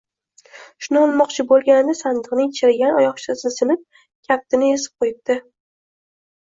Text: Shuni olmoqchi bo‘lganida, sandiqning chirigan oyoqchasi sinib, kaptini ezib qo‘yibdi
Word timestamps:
Shuni 0.85 0.99
olmoqchi 1.01 1.45
bo‘lganida, 1.51 1.95
sandiqning 1.99 2.49
chirigan 2.61 2.99
oyoqchasi 3.03 3.55
sinib, 3.59 3.87
kaptini 4.31 4.75
ezib 4.79 5.01
qo‘yibdi 5.03 5.43